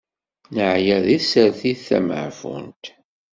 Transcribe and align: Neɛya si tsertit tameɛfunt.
Neɛya 0.53 0.97
si 1.05 1.17
tsertit 1.21 1.79
tameɛfunt. 1.87 2.83